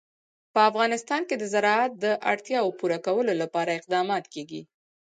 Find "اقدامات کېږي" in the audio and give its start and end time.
3.79-4.61